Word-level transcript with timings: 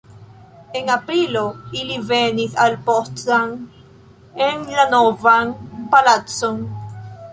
En 0.77 0.87
aprilo 0.93 1.43
ili 1.81 1.97
venis 2.11 2.57
al 2.65 2.77
Potsdam 2.87 3.53
en 4.47 4.65
la 4.79 4.87
Novan 4.95 5.53
palacon. 5.93 6.59